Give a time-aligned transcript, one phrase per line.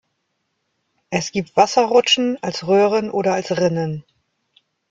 [1.11, 4.03] Es gibt Wasserrutschen als Röhren oder als Rinnen.